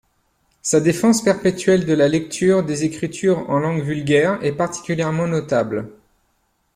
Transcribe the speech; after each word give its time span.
Sa 0.63 0.79
défense 0.79 1.21
perpétuelle 1.21 1.85
de 1.85 1.93
la 1.93 2.07
lecture 2.07 2.63
des 2.63 2.85
Écritures 2.85 3.47
en 3.51 3.59
langue 3.59 3.83
vulgaire 3.83 4.43
est 4.43 4.51
particulièrement 4.53 5.27
notable. 5.27 5.91